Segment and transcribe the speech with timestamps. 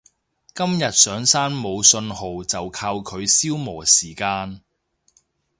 [0.55, 4.61] 今日上山冇訊號就靠佢消磨時間